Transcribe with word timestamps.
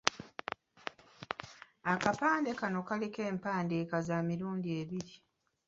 Akapande 1.91 2.51
kano 2.59 2.79
kaliko 2.87 3.19
empandiika 3.31 3.97
za 4.07 4.17
mirundi 4.27 4.69
ebiri. 4.81 5.13